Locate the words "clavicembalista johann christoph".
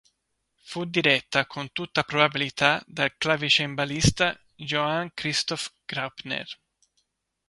3.17-5.71